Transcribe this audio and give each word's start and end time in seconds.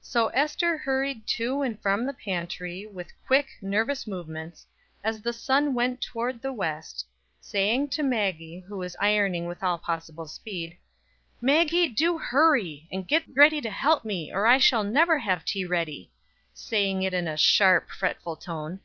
So 0.00 0.26
Ester 0.30 0.76
hurried 0.76 1.24
to 1.38 1.62
and 1.62 1.80
from 1.80 2.04
the 2.04 2.12
pantry, 2.12 2.84
with 2.84 3.12
quick, 3.28 3.46
nervous 3.62 4.08
movements, 4.08 4.66
as 5.04 5.22
the 5.22 5.32
sun 5.32 5.72
went 5.72 6.00
toward 6.02 6.42
the 6.42 6.52
west, 6.52 7.06
saying 7.40 7.90
to 7.90 8.02
Maggie 8.02 8.64
who 8.66 8.76
was 8.76 8.96
ironing 8.98 9.46
with 9.46 9.62
all 9.62 9.78
possible 9.78 10.26
speed: 10.26 10.76
"Maggie, 11.40 11.88
do 11.88 12.18
hurry, 12.18 12.88
and 12.90 13.06
get 13.06 13.22
ready 13.36 13.60
to 13.60 13.70
help 13.70 14.04
me, 14.04 14.32
or 14.32 14.46
I 14.48 14.58
shall 14.58 14.82
never 14.82 15.16
have 15.20 15.44
tea 15.44 15.64
ready:" 15.64 16.10
Saying 16.52 17.04
it 17.04 17.14
in 17.14 17.28
a 17.28 17.36
sharp 17.36 17.88
fretful 17.88 18.34
tone. 18.34 18.80